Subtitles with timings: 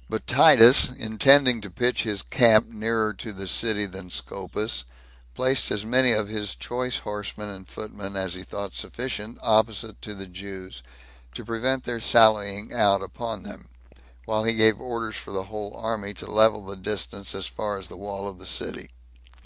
[0.00, 0.04] 2.
[0.10, 4.84] But Titus, intending to pitch his camp nearer to the city than Scopus,
[5.32, 10.14] placed as many of his choice horsemen and footmen as he thought sufficient opposite to
[10.14, 10.82] the Jews,
[11.34, 13.70] to prevent their sallying out upon them,
[14.26, 17.88] while he gave orders for the whole army to level the distance, as far as
[17.88, 18.90] the wall of the city.